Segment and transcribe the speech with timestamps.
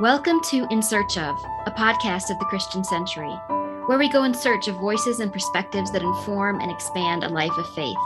[0.00, 3.32] Welcome to In Search of, a podcast of the Christian Century,
[3.86, 7.56] where we go in search of voices and perspectives that inform and expand a life
[7.56, 7.96] of faith.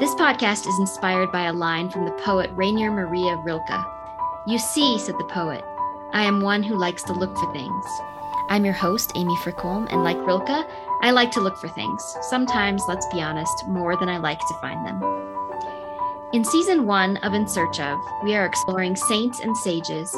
[0.00, 3.86] This podcast is inspired by a line from the poet Rainer Maria Rilke.
[4.48, 5.64] You see, said the poet,
[6.12, 7.84] I am one who likes to look for things.
[8.48, 10.68] I'm your host, Amy Frykholm, and like Rilke,
[11.02, 12.16] I like to look for things.
[12.22, 15.00] Sometimes, let's be honest, more than I like to find them.
[16.32, 20.12] In season one of In Search of, we are exploring saints and sages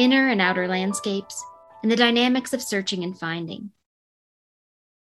[0.00, 1.44] inner and outer landscapes,
[1.82, 3.70] and the dynamics of searching and finding.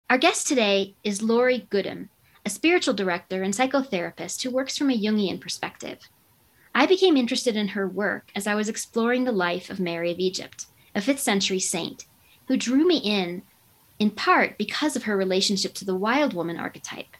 [0.09, 2.09] Our guest today is Laurie Gudim,
[2.43, 5.99] a spiritual director and psychotherapist who works from a Jungian perspective.
[6.73, 10.17] I became interested in her work as I was exploring the life of Mary of
[10.17, 12.05] Egypt, a 5th century saint,
[12.47, 13.43] who drew me in
[13.99, 17.15] in part because of her relationship to the wild woman archetype.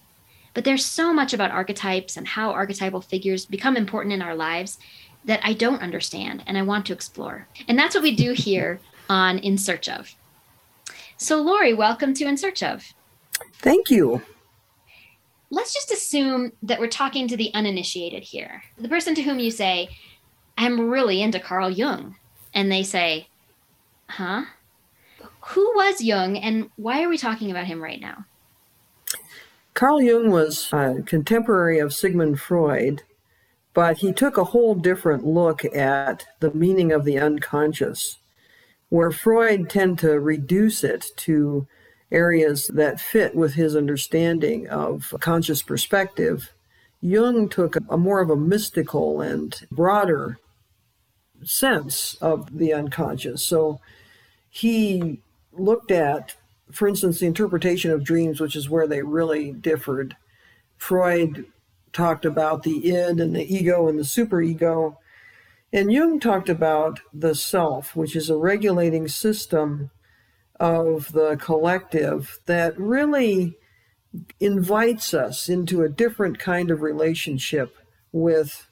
[0.56, 4.80] But there's so much about archetypes and how archetypal figures become important in our lives
[5.26, 7.48] that I don't understand and I want to explore.
[7.68, 10.16] And that's what we do here on In Search of.
[11.18, 12.84] So, Laurie, welcome to In Search of.
[13.54, 14.22] Thank you.
[15.50, 18.64] Let's just assume that we're talking to the uninitiated here.
[18.78, 19.90] The person to whom you say,
[20.58, 22.16] I'm really into Carl Jung.
[22.54, 23.28] And they say,
[24.08, 24.44] huh?
[25.42, 28.26] Who was Jung and why are we talking about him right now?
[29.74, 33.04] Carl Jung was a contemporary of Sigmund Freud
[33.74, 38.18] but he took a whole different look at the meaning of the unconscious,
[38.90, 41.68] where Freud tend to reduce it to
[42.12, 46.52] areas that fit with his understanding of conscious perspective.
[47.00, 50.38] Jung took a more of a mystical and broader
[51.44, 53.42] sense of the unconscious.
[53.42, 53.80] So
[54.50, 55.22] he
[55.54, 56.36] looked at,
[56.72, 60.16] for instance, the interpretation of dreams, which is where they really differed.
[60.78, 61.46] Freud
[61.94, 64.98] talked about the id and the ego and the superego.
[65.74, 69.90] And Jung talked about the self, which is a regulating system
[70.60, 73.58] of the collective that really
[74.40, 77.76] invites us into a different kind of relationship
[78.12, 78.68] with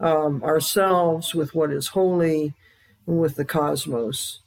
[0.00, 2.54] um, ourselves, with what is holy,
[3.06, 4.40] and with the cosmos.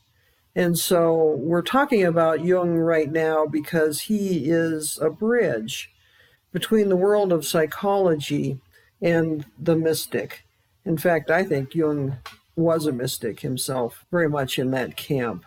[0.56, 5.92] And so we're talking about Jung right now because he is a bridge
[6.52, 8.60] between the world of psychology
[9.02, 10.44] and the mystic.
[10.86, 12.18] In fact, I think Jung
[12.56, 15.46] was a mystic himself, very much in that camp.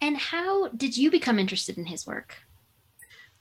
[0.00, 2.36] And how did you become interested in his work?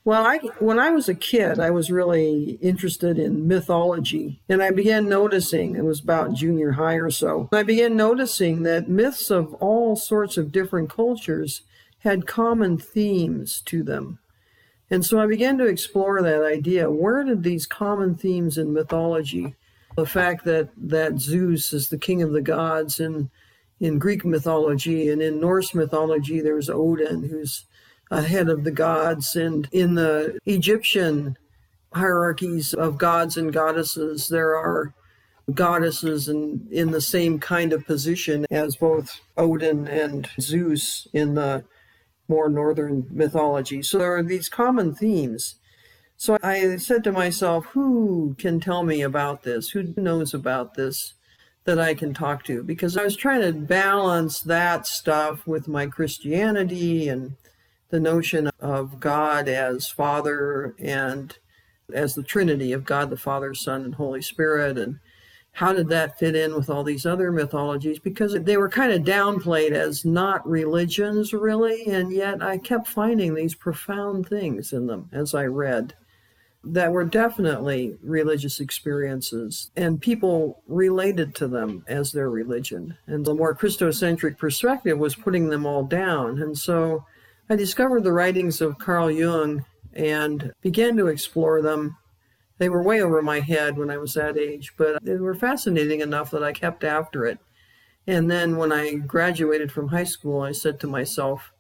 [0.04, 4.72] Well, I, when I was a kid, I was really interested in mythology, and I
[4.72, 7.50] began noticing it was about junior high or so.
[7.52, 11.62] I began noticing that myths of all sorts of different cultures
[12.00, 14.18] had common themes to them.
[14.92, 16.92] And so I began to explore that idea.
[16.92, 19.56] Where did these common themes in mythology,
[19.96, 23.30] the fact that, that Zeus is the king of the gods in,
[23.80, 27.64] in Greek mythology, and in Norse mythology, there's Odin, who's
[28.12, 31.38] a head of the gods, and in the Egyptian
[31.94, 34.94] hierarchies of gods and goddesses, there are
[35.54, 41.64] goddesses in, in the same kind of position as both Odin and Zeus in the
[42.32, 43.84] more northern mythology.
[43.84, 45.56] So there are these common themes.
[46.16, 49.72] So I said to myself, who can tell me about this?
[49.72, 51.14] Who knows about this
[51.66, 52.64] that I can talk to?
[52.64, 57.36] Because I was trying to balance that stuff with my Christianity and
[57.90, 61.38] the notion of God as Father and
[61.94, 65.00] as the Trinity of God the Father, Son, and Holy Spirit, and
[65.54, 68.00] how did that fit in with all these other mythologies?
[68.00, 73.34] Because they were kind of downplayed as not religions, really, and yet I kept finding
[73.34, 75.94] these profound things in them as I read
[76.64, 82.96] that were definitely religious experiences, and people related to them as their religion.
[83.08, 86.42] And the more Christocentric perspective was putting them all down.
[86.42, 87.04] And so
[87.50, 91.98] I discovered the writings of Carl Jung and began to explore them
[92.62, 96.02] they were way over my head when I was that age, but they were fascinating
[96.02, 97.40] enough that I kept after it.
[98.06, 101.52] And then when I graduated from high school, I said to myself,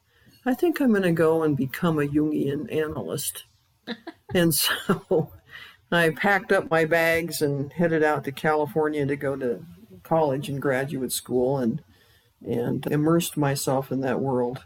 [0.45, 3.45] I think I'm going to go and become a Jungian analyst.
[4.35, 5.31] and so
[5.91, 9.65] I packed up my bags and headed out to California to go to
[10.03, 11.81] college and graduate school and
[12.45, 14.65] and immersed myself in that world.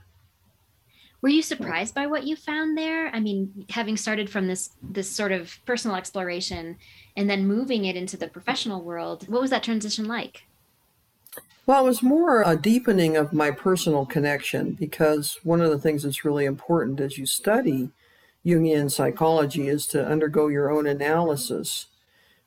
[1.26, 3.08] Were you surprised by what you found there?
[3.08, 6.78] I mean, having started from this this sort of personal exploration
[7.18, 10.44] and then moving it into the professional world, what was that transition like?
[11.66, 16.04] Well, it was more a deepening of my personal connection because one of the things
[16.04, 17.90] that's really important as you study
[18.46, 21.88] Jungian psychology is to undergo your own analysis,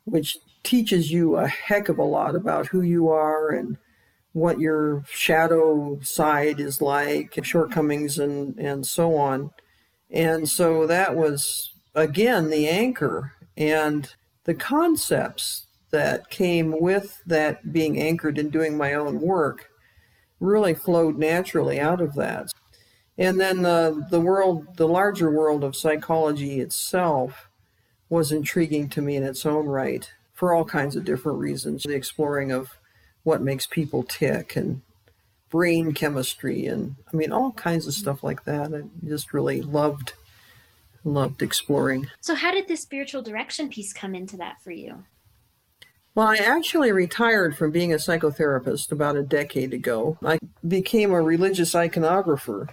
[0.04, 3.76] which teaches you a heck of a lot about who you are and
[4.38, 9.50] what your shadow side is like, shortcomings, and, and so on.
[10.10, 13.32] And so that was, again, the anchor.
[13.56, 14.12] And
[14.44, 19.70] the concepts that came with that being anchored in doing my own work
[20.40, 22.52] really flowed naturally out of that.
[23.16, 27.48] And then the, the world, the larger world of psychology itself
[28.08, 31.82] was intriguing to me in its own right for all kinds of different reasons.
[31.82, 32.77] The exploring of
[33.28, 34.80] what makes people tick and
[35.50, 38.74] brain chemistry and I mean all kinds of stuff like that.
[38.74, 40.14] I just really loved
[41.04, 42.08] loved exploring.
[42.22, 45.04] So how did this spiritual direction piece come into that for you?
[46.14, 50.16] Well, I actually retired from being a psychotherapist about a decade ago.
[50.24, 52.70] I became a religious iconographer.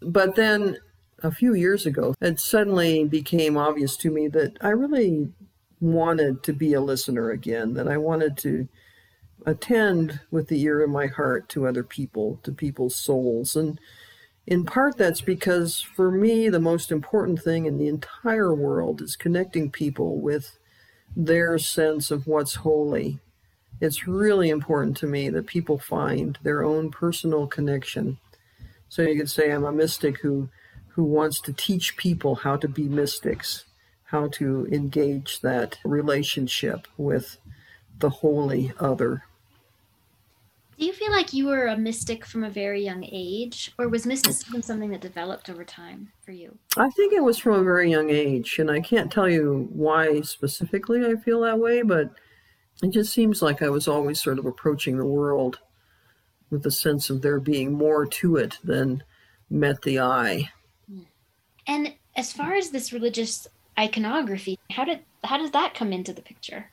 [0.00, 0.76] But then
[1.22, 5.32] a few years ago, it suddenly became obvious to me that I really
[5.80, 8.68] wanted to be a listener again, that I wanted to
[9.46, 13.56] attend with the ear of my heart to other people, to people's souls.
[13.56, 13.78] And
[14.46, 19.16] in part, that's because for me, the most important thing in the entire world is
[19.16, 20.58] connecting people with
[21.16, 23.20] their sense of what's holy.
[23.80, 28.18] It's really important to me that people find their own personal connection.
[28.88, 30.48] So you could say I'm a mystic who
[30.94, 33.64] who wants to teach people how to be mystics,
[34.04, 37.38] how to engage that relationship with
[37.98, 39.22] the holy other.
[40.78, 44.06] Do you feel like you were a mystic from a very young age, or was
[44.06, 46.58] mysticism something that developed over time for you?
[46.76, 50.22] I think it was from a very young age, and I can't tell you why
[50.22, 52.10] specifically I feel that way, but
[52.82, 55.60] it just seems like I was always sort of approaching the world
[56.50, 59.04] with a sense of there being more to it than
[59.48, 60.50] met the eye.
[61.66, 63.46] And as far as this religious
[63.78, 66.70] iconography, how did how does that come into the picture?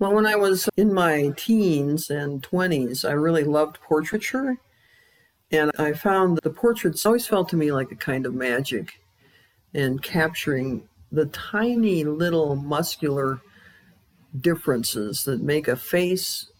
[0.00, 4.56] Well, when I was in my teens and 20s, I really loved portraiture.
[5.52, 9.00] And I found that the portraits always felt to me like a kind of magic
[9.72, 13.40] in capturing the tiny little muscular
[14.40, 16.50] differences that make a face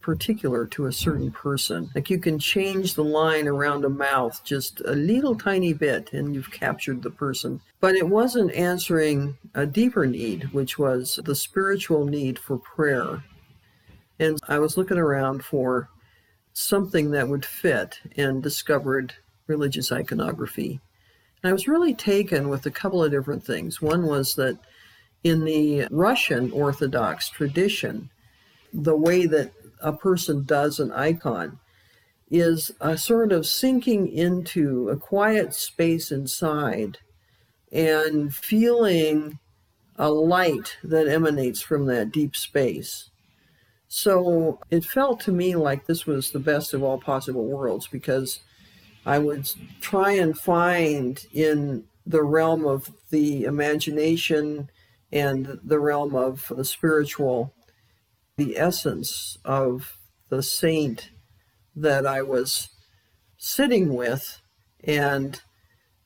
[0.00, 1.90] particular to a certain person.
[1.94, 6.34] Like you can change the line around a mouth just a little tiny bit and
[6.34, 7.60] you've captured the person.
[7.80, 13.22] But it wasn't answering a deeper need, which was the spiritual need for prayer.
[14.18, 15.88] And I was looking around for
[16.52, 19.14] something that would fit and discovered
[19.46, 20.80] religious iconography.
[21.42, 23.80] And I was really taken with a couple of different things.
[23.80, 24.58] One was that
[25.22, 28.10] in the Russian Orthodox tradition,
[28.72, 31.58] the way that a person does an icon
[32.30, 36.98] is a sort of sinking into a quiet space inside
[37.72, 39.38] and feeling
[39.96, 43.10] a light that emanates from that deep space.
[43.88, 48.40] So it felt to me like this was the best of all possible worlds because
[49.06, 49.50] I would
[49.80, 54.70] try and find in the realm of the imagination
[55.10, 57.54] and the realm of the spiritual
[58.38, 59.98] the essence of
[60.30, 61.10] the saint
[61.76, 62.70] that I was
[63.36, 64.40] sitting with,
[64.82, 65.40] and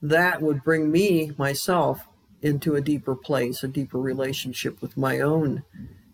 [0.01, 2.09] that would bring me, myself,
[2.41, 5.63] into a deeper place, a deeper relationship with my own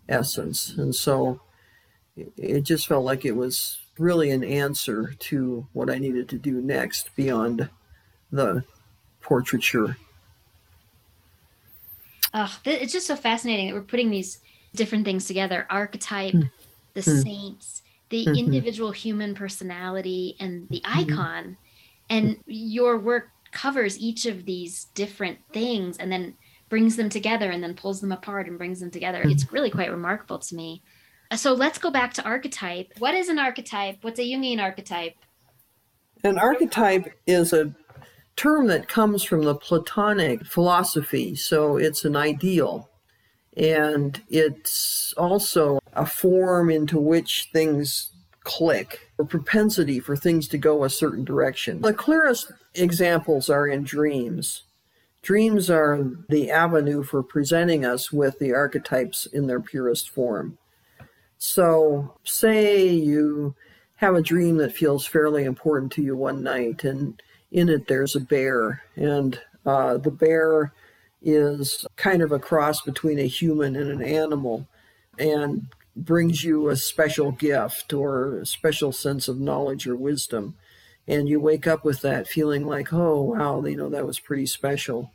[0.07, 0.75] essence.
[0.77, 1.41] And so
[2.15, 6.61] it just felt like it was really an answer to what I needed to do
[6.61, 7.69] next beyond
[8.31, 8.63] the
[9.21, 9.97] portraiture.
[12.65, 14.39] It's just so fascinating that we're putting these
[14.75, 16.49] different things together archetype, mm.
[16.93, 17.23] the mm.
[17.23, 18.35] saints, the mm-hmm.
[18.35, 21.11] individual human personality, and the mm-hmm.
[21.11, 21.43] icon.
[21.43, 21.55] Mm.
[22.09, 26.35] And your work covers each of these different things and then
[26.69, 29.21] brings them together and then pulls them apart and brings them together.
[29.23, 29.53] It's mm-hmm.
[29.53, 30.83] really quite remarkable to me.
[31.31, 32.93] Uh, so let's go back to archetype.
[32.99, 33.97] What is an archetype?
[34.01, 35.15] What's a Jungian archetype?
[36.23, 37.73] An archetype is a
[38.35, 41.35] term that comes from the Platonic philosophy.
[41.35, 42.88] So it's an ideal.
[43.59, 48.11] And it's also a form into which things
[48.45, 51.81] click, a propensity for things to go a certain direction.
[51.81, 54.63] The clearest examples are in dreams.
[55.21, 60.57] Dreams are the avenue for presenting us with the archetypes in their purest form.
[61.37, 63.55] So, say you
[63.97, 68.15] have a dream that feels fairly important to you one night, and in it there's
[68.15, 70.71] a bear, and uh, the bear
[71.21, 74.67] is kind of a cross between a human and an animal
[75.17, 80.55] and brings you a special gift or a special sense of knowledge or wisdom.
[81.07, 84.45] And you wake up with that feeling like, oh, wow, you know, that was pretty
[84.45, 85.11] special.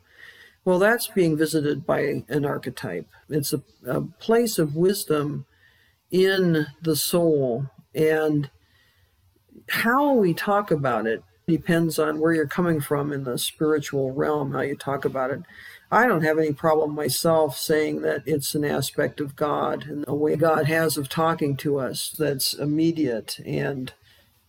[0.63, 3.07] Well, that's being visited by an archetype.
[3.29, 5.45] It's a, a place of wisdom
[6.11, 7.67] in the soul.
[7.93, 8.49] And
[9.69, 14.51] how we talk about it depends on where you're coming from in the spiritual realm,
[14.51, 15.41] how you talk about it.
[15.91, 20.15] I don't have any problem myself saying that it's an aspect of God and a
[20.15, 23.93] way God has of talking to us that's immediate and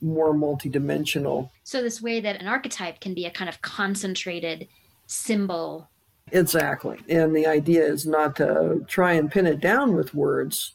[0.01, 1.51] more multidimensional.
[1.65, 4.69] So, this way that an archetype can be a kind of concentrated
[5.07, 5.89] symbol.
[6.33, 6.99] Exactly.
[7.09, 10.73] And the idea is not to try and pin it down with words,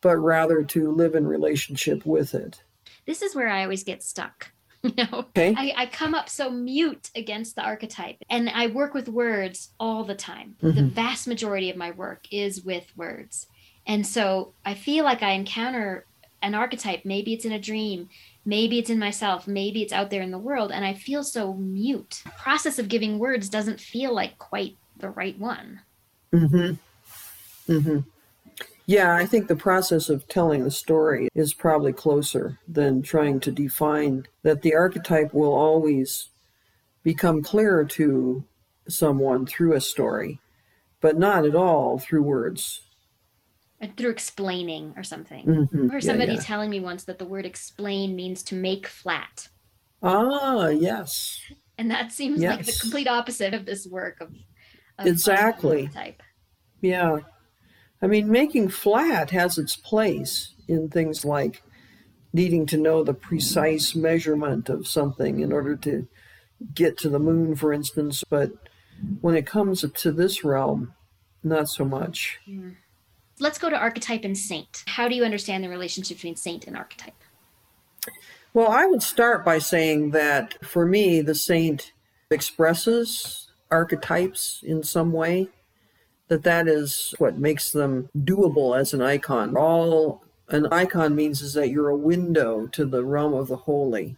[0.00, 2.62] but rather to live in relationship with it.
[3.06, 4.52] This is where I always get stuck.
[4.96, 5.54] You know, Okay.
[5.56, 10.04] I, I come up so mute against the archetype, and I work with words all
[10.04, 10.56] the time.
[10.60, 10.90] The Mhm.
[10.90, 13.46] vast majority of my work is with words,
[13.86, 16.06] and so I feel like I encounter
[16.42, 17.06] an archetype.
[17.06, 18.08] Maybe it's in a dream,
[18.44, 21.54] maybe it's in myself, maybe it's out there in the world, and I feel so
[21.54, 22.20] mute.
[22.24, 25.80] The process of giving words doesn't feel like quite the right one.
[26.34, 26.74] Mm-hmm.
[27.72, 27.98] Mm-hmm.
[28.86, 33.50] Yeah, I think the process of telling the story is probably closer than trying to
[33.50, 36.28] define that the archetype will always
[37.02, 38.44] become clearer to
[38.88, 40.38] someone through a story,
[41.00, 42.82] but not at all through words.
[43.82, 45.44] uh, Through explaining or something.
[45.46, 45.48] Mhm.
[45.48, 46.40] I remember Yeah, somebody yeah.
[46.40, 49.48] telling me once that the word explain means to make flat.
[50.02, 51.40] Ah, yes.
[51.76, 54.28] And that seems like the complete opposite of this work of,
[54.98, 55.88] of Exactly.
[55.88, 56.22] type.
[56.80, 57.18] Yeah.
[58.04, 61.62] I mean, making flat has its place in things like
[62.34, 66.06] needing to know the precise measurement of something in order to
[66.74, 68.22] get to the moon, for instance.
[68.28, 68.50] But
[69.22, 70.92] when it comes to this realm,
[71.42, 72.40] not so much.
[73.38, 74.84] Let's go to archetype and saint.
[74.86, 77.14] How do you understand the relationship between saint and archetype?
[78.52, 81.92] Well, I would start by saying that for me, the saint
[82.30, 85.48] expresses archetypes in some way,
[86.28, 89.56] that that is what makes them doable as an icon.
[89.56, 94.16] All an icon means is that you're a window to the realm of the holy.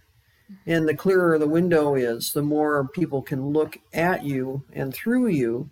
[0.64, 5.28] And the clearer the window is, the more people can look at you and through
[5.28, 5.70] you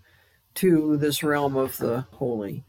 [0.54, 2.64] to this realm of the holy.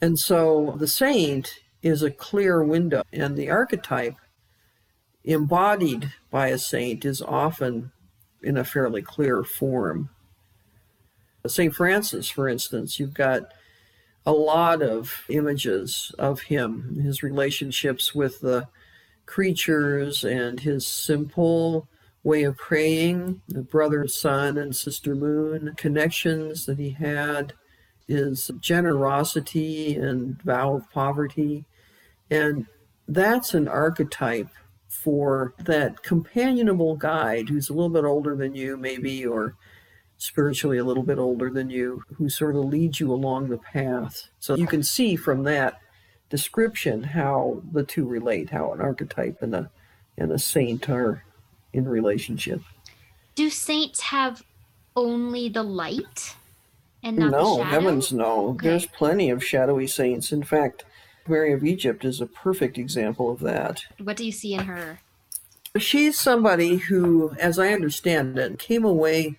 [0.00, 4.16] And so the saint is a clear window, and the archetype
[5.24, 7.92] embodied by a saint is often
[8.42, 10.10] in a fairly clear form.
[11.46, 11.74] St.
[11.74, 13.52] Francis, for instance, you've got
[14.24, 18.66] a lot of images of him, his relationships with the
[19.26, 21.86] creatures, and his simple
[22.22, 27.52] way of praying, the brother, sun, and sister moon connections that he had,
[28.08, 31.66] his generosity and vow of poverty.
[32.30, 32.66] And
[33.06, 34.48] that's an archetype
[34.88, 39.56] for that companionable guide who's a little bit older than you, maybe, or
[40.24, 44.30] spiritually a little bit older than you, who sort of leads you along the path.
[44.40, 45.80] So you can see from that
[46.30, 49.70] description how the two relate, how an archetype and a
[50.16, 51.24] and a saint are
[51.74, 52.62] in relationship.
[53.34, 54.42] Do saints have
[54.96, 56.34] only the light
[57.02, 58.50] and not the no, heavens no.
[58.50, 58.68] Okay.
[58.68, 60.32] There's plenty of shadowy saints.
[60.32, 60.86] In fact,
[61.28, 63.82] Mary of Egypt is a perfect example of that.
[64.02, 65.00] What do you see in her?
[65.76, 69.36] She's somebody who, as I understand it, came away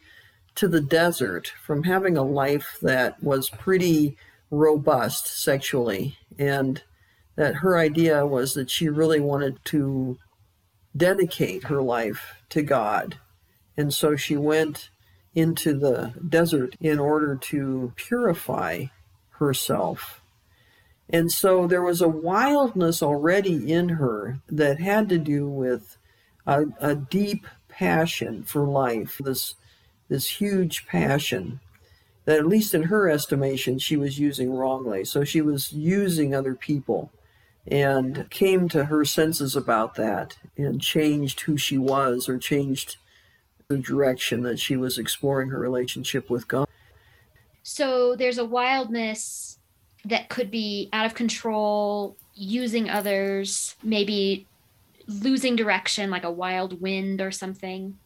[0.55, 4.17] to the desert from having a life that was pretty
[4.50, 6.83] robust sexually, and
[7.35, 10.17] that her idea was that she really wanted to
[10.95, 13.17] dedicate her life to God.
[13.75, 14.89] And so she went
[15.33, 18.85] into the desert in order to purify
[19.31, 20.21] herself.
[21.09, 25.97] And so there was a wildness already in her that had to do with
[26.47, 29.55] a, a deep passion for life, this
[30.09, 31.59] this huge passion
[32.25, 35.05] that at least in her estimation she was using wrongly.
[35.05, 37.12] So she was using other people
[37.67, 42.97] and came to her senses about that and changed who she was or changed
[43.67, 46.67] the direction that she was exploring her relationship with God.
[47.63, 49.57] So there's a wildness
[50.05, 54.45] that could be out of control, using others, maybe
[55.07, 57.97] losing direction, like a wild wind or something.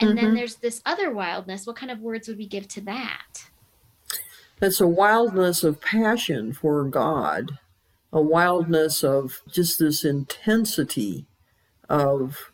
[0.00, 0.34] And then Mhm.
[0.36, 1.66] there's this other wildness.
[1.66, 3.44] What kind of words would we give to that?
[4.58, 7.58] That's a wildness of passion for God,
[8.12, 11.26] a wildness of just this intensity
[11.88, 12.52] of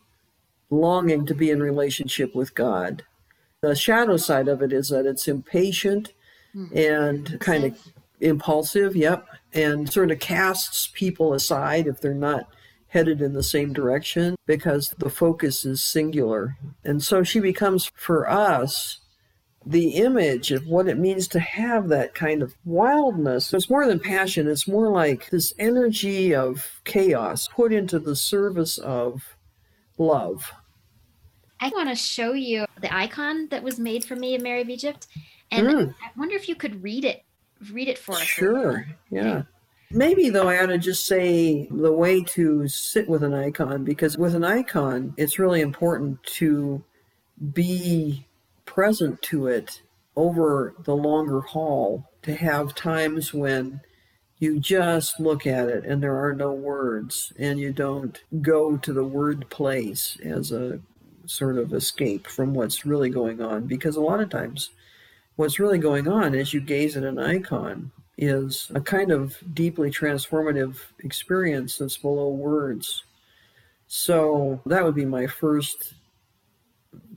[0.70, 3.04] longing to be in relationship with God.
[3.60, 6.12] The shadow side of it is that it's impatient
[6.74, 7.78] and kind of
[8.20, 12.48] impulsive, yep, and sort of casts people aside if they're not
[12.88, 16.57] headed in the same direction because the focus is singular.
[16.85, 19.00] And so she becomes, for us,
[19.66, 23.52] the image of what it means to have that kind of wildness.
[23.52, 28.78] It's more than passion, it's more like this energy of chaos put into the service
[28.78, 29.37] of
[29.99, 30.52] love.
[31.59, 34.69] I want to show you the icon that was made for me in Mary of
[34.69, 35.09] Egypt,
[35.50, 35.95] and mm.
[36.00, 37.25] I wonder if you could read it,
[37.73, 38.21] read it for us.
[38.21, 38.87] Sure.
[39.11, 39.43] Yeah.
[39.90, 44.19] Maybe though I ought to just say the way to sit with an icon because
[44.19, 46.83] with an icon it's really important to
[47.52, 48.26] be
[48.64, 49.83] present to it
[50.16, 53.81] over the longer haul to have times when
[54.38, 58.93] you just look at it and there are no words and you don't go to
[58.93, 60.81] the word place as a
[61.26, 63.66] sort of escape from what's really going on.
[63.66, 64.71] Because a lot of times
[65.37, 69.90] what's really going on as you gaze at an icon is a kind of deeply
[69.90, 73.04] transformative experience that's below words.
[73.87, 75.94] So that would be my first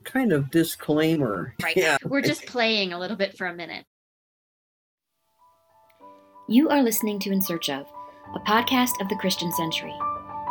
[0.04, 1.56] kind of disclaimer.
[1.64, 1.78] Right.
[1.78, 1.98] Yeah.
[2.06, 3.86] We're just playing a little bit for a minute.
[6.48, 7.86] You are listening to In Search of,
[8.36, 9.94] a podcast of the Christian Century.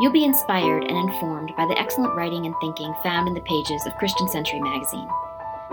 [0.00, 3.85] You'll be inspired and informed by the excellent writing and thinking found in the pages
[3.85, 5.09] of Christian Century magazine.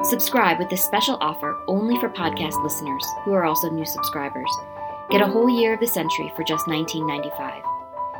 [0.03, 4.49] Subscribe with this special offer only for podcast listeners who are also new subscribers.
[5.09, 7.63] Get a whole year of the century for just $19.95.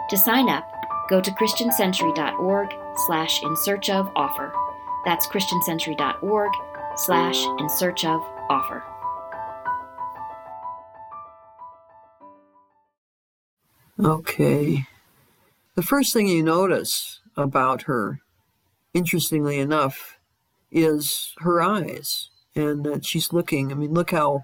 [0.10, 0.66] To sign up,
[1.10, 2.74] go to christiancentury.org
[3.06, 4.54] slash in search of offer.
[5.04, 6.52] That's christiancentury.org
[6.96, 8.84] slash in search of offer.
[14.00, 14.86] Okay.
[15.76, 18.22] The first thing you notice about her,
[18.94, 20.15] interestingly enough,
[20.76, 23.72] is her eyes and that she's looking.
[23.72, 24.44] I mean, look how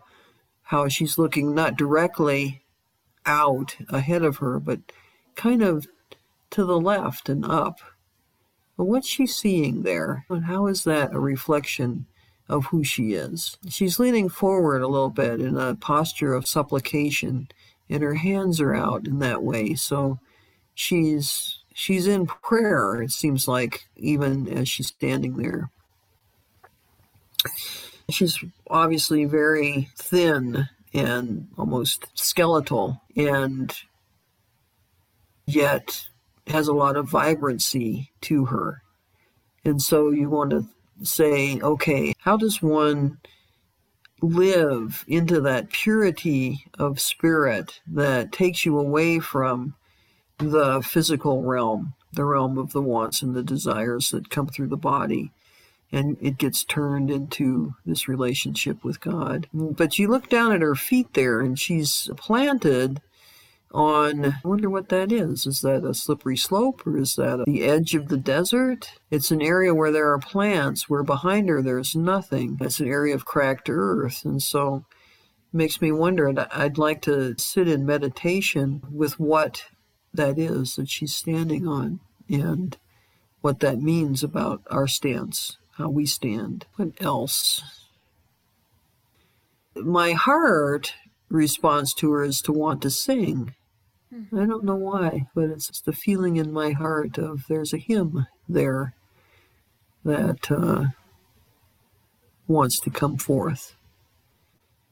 [0.64, 2.64] how she's looking not directly
[3.26, 4.80] out ahead of her, but
[5.36, 5.86] kind of
[6.50, 7.80] to the left and up.
[8.78, 10.26] But what's she seeing there?
[10.30, 12.06] And how is that a reflection
[12.48, 13.58] of who she is?
[13.70, 17.50] She's leaning forward a little bit in a posture of supplication
[17.90, 19.76] and her hands are out in that way.
[19.76, 20.20] So
[20.74, 23.02] she's she's in prayer.
[23.02, 25.70] It seems like even as she's standing there.
[28.10, 33.73] She's obviously very thin and almost skeletal, and
[35.45, 36.08] yet
[36.47, 38.82] has a lot of vibrancy to her.
[39.63, 40.65] And so you want to
[41.04, 43.19] say, okay, how does one
[44.21, 49.73] live into that purity of spirit that takes you away from
[50.38, 54.77] the physical realm, the realm of the wants and the desires that come through the
[54.77, 55.32] body.
[55.91, 59.47] And it gets turned into this relationship with God.
[59.54, 63.01] But you look down at her feet there, and she's planted
[63.73, 65.45] on, I wonder what that is.
[65.45, 68.91] Is that a slippery slope or is that the edge of the desert?
[69.10, 72.58] It's an area where there are plants, where behind her there's nothing.
[72.62, 74.25] It's an area of cracked earth.
[74.25, 74.86] And so
[75.54, 79.63] it makes me wonder, and I'd like to sit in meditation with what
[80.13, 82.77] that is that she's standing on and
[83.39, 86.65] what that means about our stance, how we stand.
[86.76, 87.62] What else?
[89.76, 90.94] My heart
[91.30, 93.56] response to her is to want to sing.
[94.13, 97.78] I don't know why, but it's just the feeling in my heart of there's a
[97.78, 98.94] hymn there
[100.04, 100.86] that uh,
[102.48, 103.76] wants to come forth.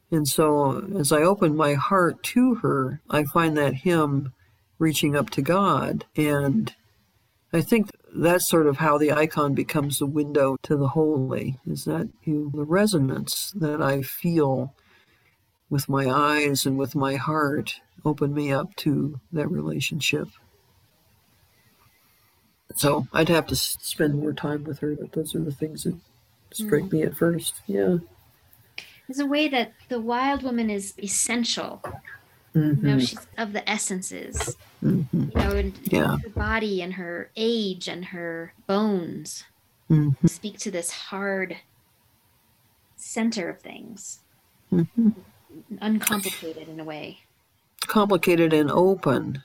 [0.10, 4.34] And so as I open my heart to her, I find that hymn
[4.80, 6.06] reaching up to God.
[6.16, 6.74] And
[7.52, 11.86] I think that's sort of how the icon becomes the window to the holy, is
[11.86, 14.74] that you, the resonance that I feel
[15.70, 20.30] with my eyes and with my heart open me up to that relationship.
[22.76, 25.96] So I'd have to spend more time with her, but those are the things that
[26.52, 26.98] strike mm-hmm.
[26.98, 27.62] me at first.
[27.68, 27.98] Yeah.
[29.08, 31.82] There's a way that the wild woman is essential.
[32.56, 32.88] Mm-hmm.
[32.88, 34.58] You know, she's of the essences.
[34.84, 35.30] Mm-hmm.
[35.30, 36.18] You know, and yeah.
[36.18, 39.44] her body and her age and her bones
[39.90, 40.28] mm-hmm.
[40.28, 41.58] speak to this hard
[42.96, 44.20] center of things.
[44.72, 45.10] Mm-hmm.
[45.82, 47.20] Uncomplicated in a way
[47.90, 49.44] complicated and open.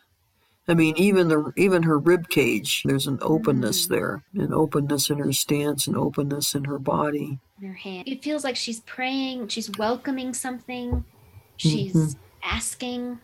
[0.67, 3.91] I mean, even the even her rib cage, there's an openness mm.
[3.91, 7.39] there, an openness in her stance, an openness in her body.
[7.61, 11.05] In her hand, it feels like she's praying, she's welcoming something,
[11.57, 12.19] she's mm-hmm.
[12.45, 13.19] Asking.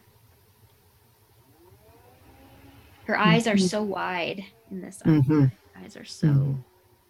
[3.05, 3.55] Her eyes mm-hmm.
[3.55, 5.03] are so wide in this.
[5.05, 5.47] Mm-hmm.
[5.83, 6.53] eyes are so, mm-hmm.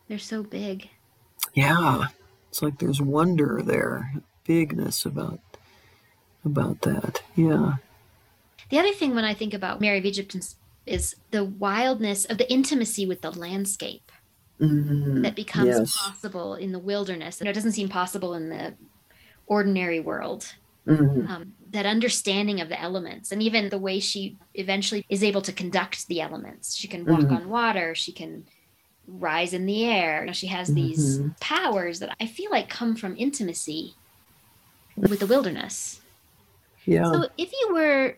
[0.08, 0.88] they're so big.
[1.54, 2.06] Yeah,
[2.48, 4.12] it's like there's wonder there,
[4.46, 5.40] bigness about
[6.44, 7.22] about that.
[7.36, 7.74] Yeah.
[8.70, 10.36] The other thing when I think about Mary of Egypt
[10.86, 14.10] is the wildness of the intimacy with the landscape
[14.60, 15.22] mm-hmm.
[15.22, 15.96] that becomes yes.
[15.96, 17.40] possible in the wilderness.
[17.40, 18.74] And it doesn't seem possible in the
[19.46, 20.54] ordinary world.
[20.86, 21.30] Mm-hmm.
[21.30, 25.52] Um, that understanding of the elements and even the way she eventually is able to
[25.52, 26.76] conduct the elements.
[26.76, 27.36] She can walk mm-hmm.
[27.36, 27.94] on water.
[27.94, 28.44] She can
[29.06, 30.20] rise in the air.
[30.20, 31.30] You know, she has these mm-hmm.
[31.40, 33.94] powers that I feel like come from intimacy
[34.96, 36.00] with the wilderness.
[36.84, 37.10] Yeah.
[37.12, 38.16] So if you were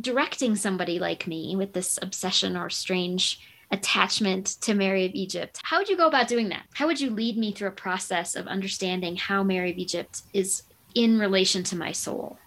[0.00, 5.78] directing somebody like me with this obsession or strange attachment to Mary of Egypt, how
[5.78, 6.64] would you go about doing that?
[6.74, 10.62] How would you lead me through a process of understanding how Mary of Egypt is
[10.94, 12.38] in relation to my soul?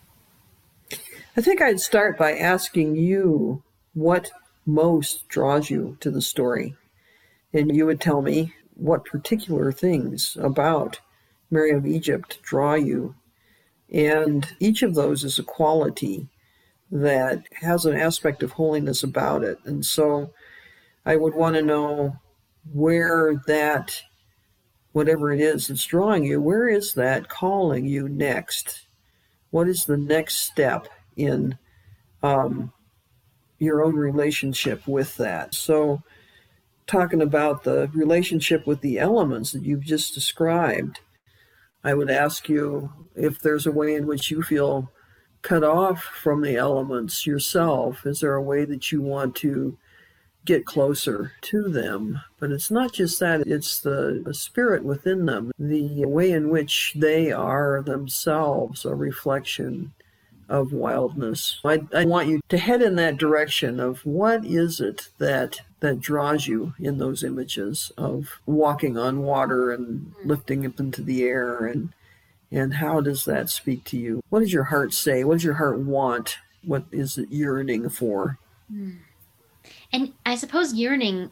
[1.36, 3.64] I think I'd start by asking you
[3.96, 4.30] what
[4.68, 6.76] most draws you to the story.
[7.52, 11.00] And you would tell me what particular things about
[11.50, 13.16] Mary of Egypt draw you.
[13.92, 16.28] And each of those is a quality
[16.92, 19.58] that has an aspect of holiness about it.
[19.66, 20.32] And so
[21.04, 22.16] I would want to know
[22.72, 24.04] where that,
[24.92, 28.86] whatever it is that's drawing you, where is that calling you next?
[29.50, 31.58] What is the next step in
[32.22, 32.72] um,
[33.60, 35.54] your own relationship with that?
[35.54, 36.02] So,
[36.86, 41.00] talking about the relationship with the elements that you've just described,
[41.84, 44.92] I would ask you if there's a way in which you feel
[45.42, 48.06] cut off from the elements yourself.
[48.06, 49.78] Is there a way that you want to
[50.46, 52.22] get closer to them.
[52.40, 56.94] But it's not just that, it's the, the, spirit within them, the way in which
[56.96, 59.94] they are themselves a reflection
[60.54, 61.60] of wildness.
[61.66, 66.00] I, I want you to head in that direction of what is it that that
[66.00, 70.30] draws you in those images of walking on water and mm-hmm.
[70.30, 71.92] lifting up into the air and
[72.52, 74.22] and how does that speak to you?
[74.30, 75.24] What does your heart say?
[75.24, 76.38] What does your heart want?
[76.64, 78.38] What is it yearning for?
[78.70, 78.92] Hmm.
[79.92, 81.32] And I suppose yearning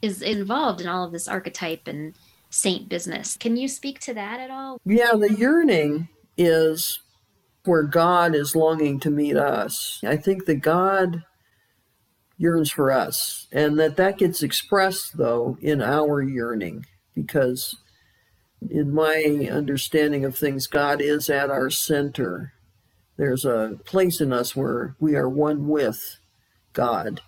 [0.00, 2.14] is involved in all of this archetype and
[2.48, 3.36] saint business.
[3.36, 4.80] Can you speak to that at all?
[4.86, 6.08] Yeah, the yearning
[6.38, 7.00] is
[7.64, 10.00] where God is longing to meet us.
[10.04, 11.24] I think that God
[12.36, 17.76] yearns for us and that that gets expressed though in our yearning because
[18.70, 22.52] in my understanding of things God is at our center.
[23.16, 26.18] There's a place in us where we are one with
[26.72, 27.20] God.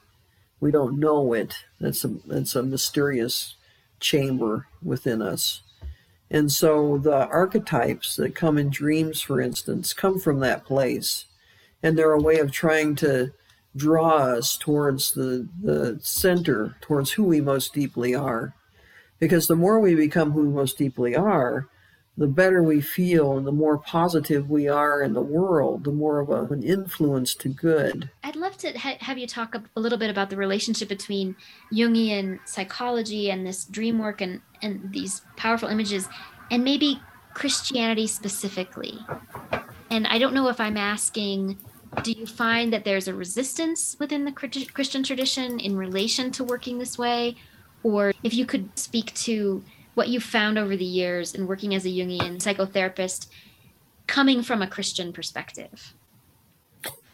[0.61, 1.55] We don't know it.
[1.79, 3.57] That's a that's a mysterious
[4.01, 5.63] chamber within us.
[6.35, 11.27] And so the archetypes that come in dreams, for instance, come from that place.
[11.81, 13.33] And they're a way of trying to
[13.77, 18.53] draw us towards the, the center, towards who we most deeply are.
[19.21, 21.69] Because the more we become who we most deeply are,
[22.17, 26.21] the better we feel and the more positive we are in the world, the more
[26.21, 28.09] of a, an influence to good.
[28.23, 31.35] I'd love to ha- have you talk a, little bit about the relationship between
[31.73, 36.09] Jungian psychology and this dream work and, and these powerful images,
[36.51, 37.01] and maybe
[37.35, 38.99] Christianity specifically.
[39.91, 41.59] And I don't know if I'm asking
[42.03, 46.79] do you find that there's a resistance within the Christian tradition in relation to working
[46.79, 47.37] this way?
[47.85, 49.63] Or if you could speak to
[49.95, 53.29] what you've found over the years in working as a Jungian psychotherapist
[54.07, 55.95] coming from a Christian perspective.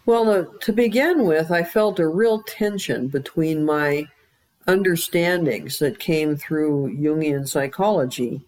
[0.06, 4.06] Well, uh, to begin with, I felt a real tension between my
[4.66, 8.40] understandings that came through Jungian psychology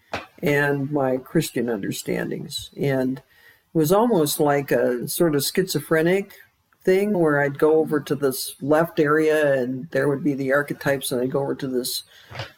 [0.42, 2.71] and my Christian understandings.
[2.77, 3.25] And it
[3.73, 6.35] was almost like a sort of schizophrenic
[6.85, 11.12] thing where I'd go over to this left area and there would be the archetypes,
[11.12, 12.05] and I'd go over to this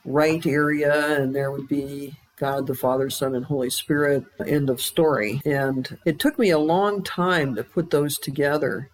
[0.04, 4.24] right area and there would be God the Father, Son, and Holy Spirit.
[4.46, 5.40] End of story.
[5.44, 8.90] And it took me a long time to put those together.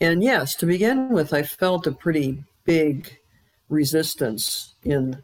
[0.00, 3.18] And yes, to begin with, I felt a pretty big
[3.68, 5.22] resistance in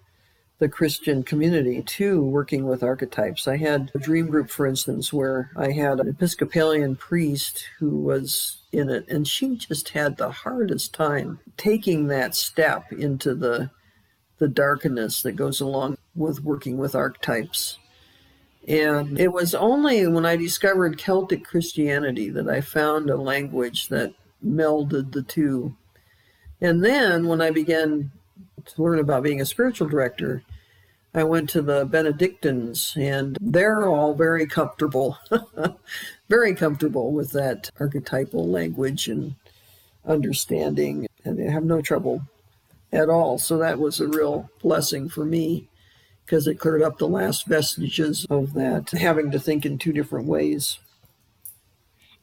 [0.58, 3.46] the Christian community to working with archetypes.
[3.46, 8.58] I had a dream group, for instance, where I had an Episcopalian priest who was
[8.72, 13.70] in it, and she just had the hardest time taking that step into the
[14.38, 17.78] the darkness that goes along with working with archetypes.
[18.68, 24.12] And it was only when I discovered Celtic Christianity that I found a language that
[24.44, 25.74] melded the two.
[26.60, 28.10] And then when I began
[28.66, 30.42] to learn about being a spiritual director,
[31.14, 35.18] I went to the Benedictines, and they're all very comfortable,
[36.28, 39.34] very comfortable with that archetypal language and
[40.06, 42.22] understanding, and they have no trouble
[42.92, 43.38] at all.
[43.38, 45.68] So that was a real blessing for me
[46.24, 50.26] because it cleared up the last vestiges of that, having to think in two different
[50.26, 50.78] ways.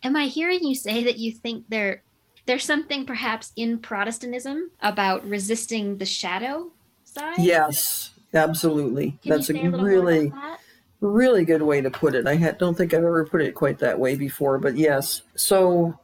[0.04, 2.04] Am I hearing you say that you think there
[2.46, 6.72] there's something perhaps in Protestantism about resisting the shadow
[7.04, 7.40] side?
[7.40, 9.18] Yes, absolutely.
[9.24, 10.60] Can That's a, a really, that?
[11.00, 12.28] really good way to put it.
[12.28, 15.22] I had, don't think I've ever put it quite that way before, but yes.
[15.36, 15.98] So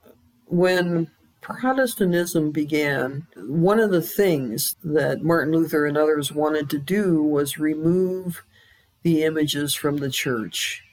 [0.45, 1.09] when
[1.41, 7.57] Protestantism began, one of the things that Martin Luther and others wanted to do was
[7.57, 8.43] remove
[9.03, 10.83] the images from the church.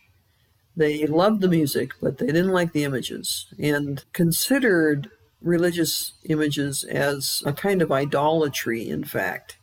[0.76, 5.10] They loved the music, but they didn't like the images and considered
[5.46, 9.56] religious images as a kind of idolatry, in fact.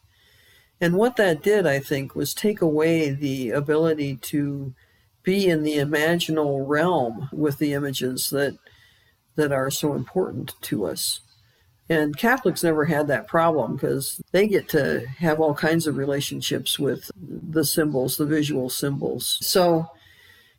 [0.81, 4.73] And what that did, I think, was take away the ability to
[5.23, 8.57] be in the imaginal realm with the images that
[9.35, 11.21] that are so important to us.
[11.89, 16.77] And Catholics never had that problem because they get to have all kinds of relationships
[16.77, 19.39] with the symbols, the visual symbols.
[19.41, 19.89] So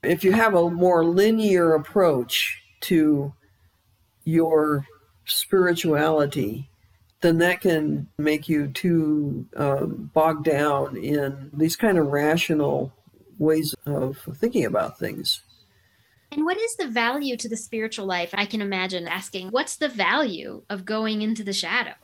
[0.02, 3.32] if you have a more linear approach to
[4.24, 4.86] your
[5.24, 6.68] spirituality,
[7.20, 12.92] then that can make you too um, bogged down in these kind of rational
[13.38, 15.40] ways of thinking about things.
[16.30, 18.30] And what is the value to the spiritual life?
[18.34, 21.94] I can imagine asking, what's the value of going into the shadow?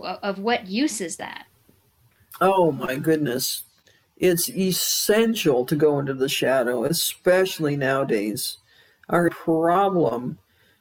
[0.00, 1.46] Of what use is that?
[2.40, 3.64] Oh my goodness.
[4.16, 8.58] It's essential to go into the shadow, especially nowadays.
[9.08, 10.38] Our problem,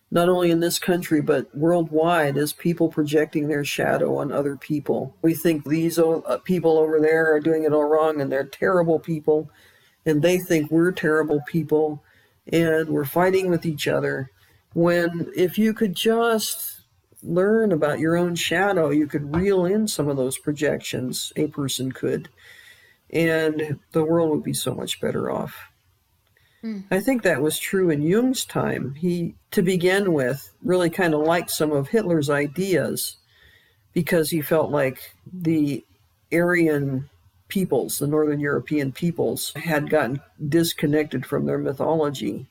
[0.10, 5.16] not only in this country, but worldwide, is people projecting their shadow on other people.
[5.22, 9.00] We think these uh, people over there are doing it all wrong and they're terrible
[9.00, 9.50] people,
[10.06, 12.04] and they think we're terrible people
[12.52, 14.32] and we're fighting with each other.
[14.74, 16.82] When if you could just
[17.22, 21.92] learn about your own shadow, you could reel in some of those projections, a person
[21.92, 22.30] could,
[23.10, 25.72] and the world would be so much better off.
[26.68, 26.84] Mm.
[26.92, 28.94] I think that was true in Jung's time.
[28.96, 33.18] He, to begin with, really kind of liked some of Hitler's ideas
[33.94, 35.86] because he felt like the
[36.34, 37.10] Aryan
[37.48, 42.48] peoples, the Northern European peoples, had gotten disconnected from their mythology.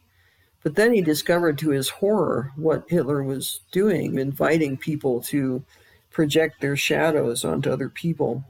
[0.63, 5.63] But then he discovered to his horror what Hitler was doing, inviting people to
[6.11, 8.43] project their shadows onto other people.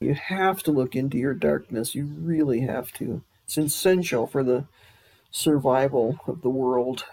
[0.00, 1.94] You have to look into your darkness.
[1.94, 3.22] You really have to.
[3.44, 4.66] It's essential for the
[5.34, 7.04] survival of the world.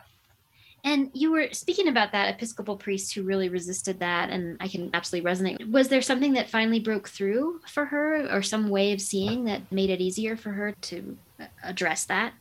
[0.84, 4.90] And you were speaking about that Episcopal priest who really resisted that, and I can
[4.94, 5.72] absolutely resonate.
[5.72, 9.72] Was there something that finally broke through for her, or some way of seeing that
[9.72, 11.18] made it easier for her to
[11.64, 12.34] address that?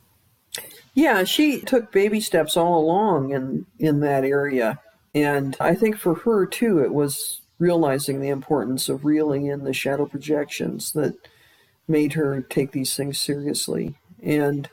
[0.94, 4.80] Yeah, she took baby steps all along in in that area,
[5.14, 9.74] and I think for her too, it was realizing the importance of reeling in the
[9.74, 11.14] shadow projections that
[11.86, 13.96] made her take these things seriously.
[14.22, 14.68] And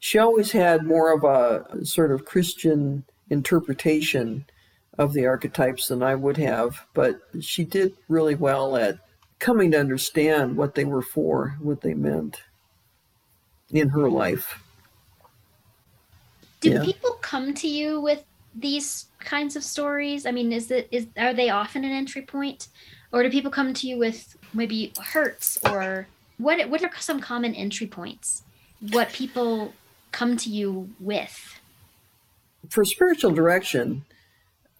[0.00, 4.46] she always had more of a sort of Christian interpretation
[4.98, 8.98] of the archetypes than I would have, but she did really well at
[9.38, 12.42] coming to understand what they were for, what they meant
[13.70, 14.62] in her life.
[16.60, 16.84] Do yeah.
[16.84, 20.26] people come to you with these kinds of stories?
[20.26, 22.68] I mean, is it is are they often an entry point,
[23.12, 26.06] or do people come to you with maybe hurts or
[26.38, 26.68] what?
[26.68, 28.42] What are some common entry points?
[28.90, 29.72] What people
[30.12, 31.60] come to you with?
[32.68, 34.04] For spiritual direction,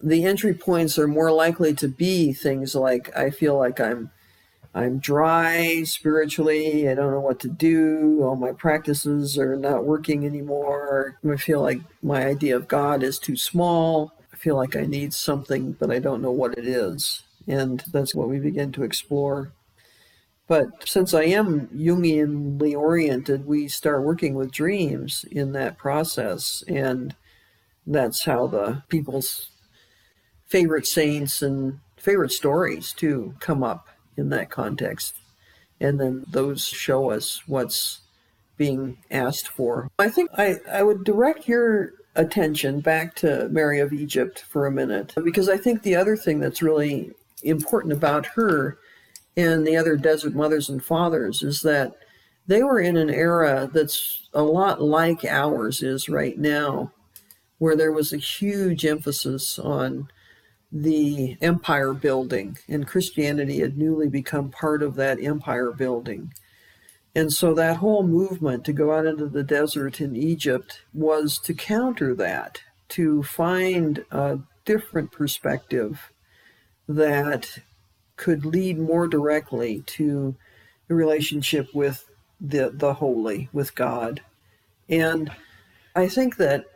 [0.03, 4.11] the entry points are more likely to be things like I feel like I'm
[4.75, 6.89] I'm dry spiritually.
[6.89, 8.23] I don't know what to do.
[8.23, 11.19] All my practices are not working anymore.
[11.29, 14.13] I feel like my idea of God is too small.
[14.33, 17.23] I feel like I need something, but I don't know what it is.
[17.49, 19.51] And that's what we begin to explore.
[20.51, 26.65] But since I am Jungianly oriented, we start working with dreams in that process.
[26.67, 27.15] And
[27.87, 29.51] that's how the people's
[30.49, 35.15] favorite saints and favorite stories, too, come up in that context.
[35.79, 38.01] And then those show us what's
[38.57, 39.89] being asked for.
[40.01, 44.73] I think I, I would direct your attention back to Mary of Egypt for a
[44.73, 47.13] minute, because I think the other thing that's really
[47.45, 48.79] important about her
[49.41, 51.95] and the other desert mothers and fathers is that
[52.47, 56.93] they were in an era that's a lot like ours is right now,
[57.59, 60.09] where there was a huge emphasis on
[60.73, 66.33] the empire building, and Christianity had newly become part of that empire building.
[67.15, 71.55] And so that whole movement to go out into the desert in Egypt was to
[71.55, 76.13] counter that, to find a different perspective
[76.89, 77.59] that
[78.21, 80.37] could lead more directly to
[80.89, 82.05] the relationship with
[82.39, 84.21] the the holy, with God.
[84.91, 85.33] And
[85.97, 86.67] I think that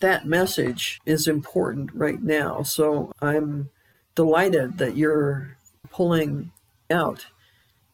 [0.00, 2.62] that message is important right now.
[2.62, 3.70] So I'm
[4.14, 5.56] delighted that you're
[5.90, 6.52] pulling
[6.90, 7.26] out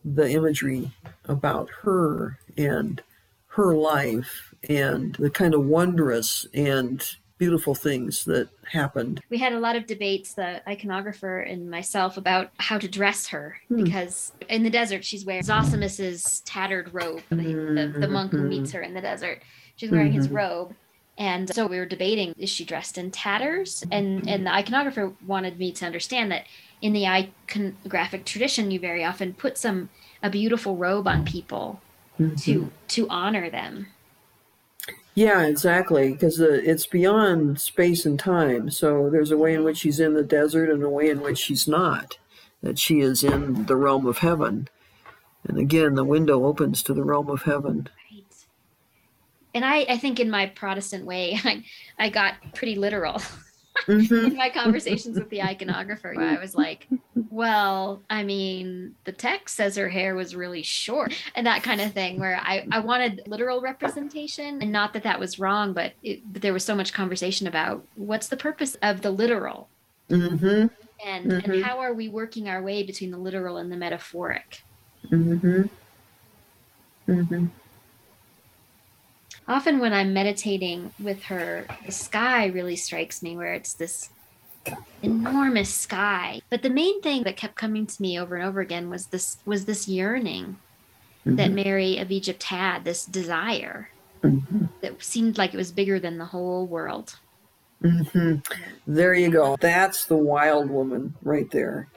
[0.04, 0.92] the imagery
[1.24, 3.02] about her and
[3.46, 9.20] her life and the kind of wondrous and beautiful things that happened.
[9.30, 13.56] We had a lot of debates, the iconographer and myself, about how to dress her
[13.68, 13.84] Hmm.
[13.84, 18.72] because in the desert she's wearing Zosimus's tattered robe, the, the, the monk who meets
[18.72, 19.42] her in the desert.
[19.76, 20.34] She's wearing his Mhm.
[20.36, 20.74] robe.
[21.16, 23.84] And so we were debating, is she dressed in tatters?
[23.92, 26.44] And and the iconographer wanted me to understand that
[26.82, 29.90] in the iconographic tradition, you very often put some
[30.22, 31.80] a beautiful robe on people
[32.18, 32.36] Mm-hmm.
[32.36, 33.88] to to honor them.
[35.14, 36.12] Yeah, exactly.
[36.12, 38.70] Because it's beyond space and time.
[38.70, 41.38] So there's a way in which she's in the desert and a way in which
[41.38, 42.18] she's not.
[42.62, 44.68] That she is in the realm of heaven.
[45.46, 47.88] And again, the window opens to the realm of heaven.
[48.10, 48.24] Right.
[49.54, 51.64] And I, I think in my Protestant way, I,
[51.98, 53.22] I got pretty literal
[53.86, 54.28] Mhm.
[54.28, 56.16] in my conversations with the iconographer.
[56.16, 56.86] I was like,
[57.30, 61.92] well, I mean, the text says her hair was really short and that kind of
[61.92, 64.62] thing, where I, I wanted literal representation.
[64.62, 67.84] And not that that was wrong, but, it, but there was so much conversation about
[67.96, 69.68] what's the purpose of the literal
[70.08, 70.70] Mhm.
[71.04, 71.44] and, Mhm.
[71.44, 74.62] and how are we working our way between the literal and the metaphoric.
[75.10, 75.68] Mhm.
[77.08, 77.50] Mhm.
[79.46, 84.08] Often when I'm meditating with her, the sky really strikes me where it's this
[85.02, 86.40] enormous sky.
[86.50, 89.36] But the main thing that kept coming to me over and over again was this
[89.44, 90.56] was this yearning
[91.26, 93.88] that Mary of Egypt had, this desire
[94.22, 94.68] Mhm.
[94.82, 97.14] that seemed like it was bigger than the whole world.
[97.82, 98.36] hmm
[98.86, 99.56] There you go.
[99.60, 101.88] That's the wild woman right there.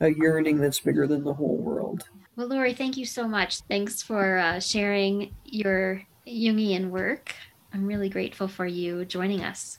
[0.00, 2.08] A yearning that's bigger than the whole world.
[2.36, 3.60] Well, Laurie, thank you so much.
[3.68, 7.34] Thanks for uh, sharing your Jungian work.
[7.72, 9.78] I'm really grateful for you joining us.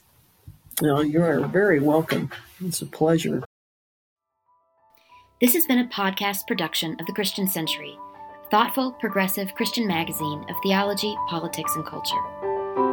[0.82, 2.30] No, you are very welcome.
[2.64, 3.42] It's a pleasure.
[5.40, 7.96] This has been a podcast production of the Christian Century,
[8.50, 12.20] thoughtful, progressive Christian magazine of theology, politics, and culture.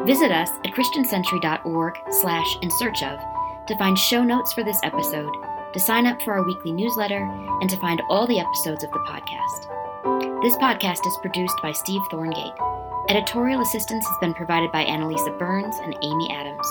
[0.06, 3.20] Visit us at christiancentury.org slash in search of
[3.68, 5.34] to find show notes for this episode,
[5.74, 7.30] to sign up for our weekly newsletter,
[7.62, 10.42] and to find all the episodes of the podcast.
[10.42, 12.87] This podcast is produced by Steve Thorngate.
[13.10, 16.68] Editorial assistance has been provided by Annalisa Burns and Amy Adams.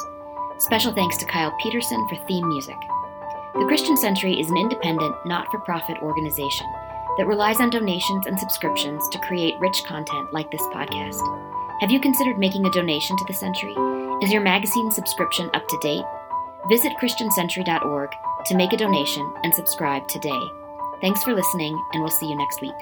[0.58, 2.76] Special thanks to Kyle Peterson for theme music.
[3.54, 6.66] The Christian Century is an independent, not for profit organization
[7.16, 11.22] that relies on donations and subscriptions to create rich content like this podcast.
[11.80, 13.74] Have you considered making a donation to the Century?
[14.22, 16.04] Is your magazine subscription up to date?
[16.68, 18.10] Visit ChristianCentury.org
[18.44, 20.40] to make a donation and subscribe today.
[21.00, 22.74] Thanks for listening, and we'll see you next week.